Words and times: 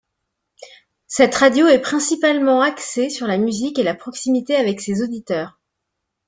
Cette 1.05 1.35
radio 1.35 1.67
est 1.67 1.77
principalement 1.77 2.61
axée 2.63 3.11
sur 3.11 3.27
la 3.27 3.37
musique 3.37 3.77
et 3.77 3.83
la 3.83 3.93
proximité 3.93 4.55
avec 4.55 4.81
ses 4.81 5.03
auditeurs. 5.03 5.59